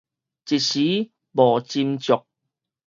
[0.03, 0.09] 一時無
[1.59, 2.25] 斟酌